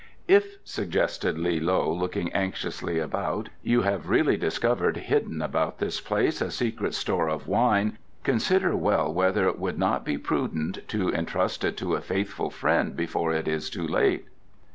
[0.27, 6.41] "If," suggested Li loe, looking anxiously around, "you have really discovered hidden about this place
[6.41, 11.63] a secret store of wine, consider well whether it would not be prudent to entrust
[11.63, 14.25] it to a faithful friend before it is too late."